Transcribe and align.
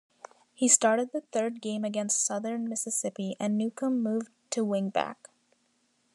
He 0.55 0.67
started 0.67 1.11
the 1.11 1.21
third 1.31 1.61
game 1.61 1.85
against 1.85 2.25
Southern 2.25 2.67
Mississippi, 2.67 3.35
and 3.39 3.55
Newcombe 3.55 4.01
moved 4.01 4.29
to 4.49 4.65
wingback. 4.65 5.27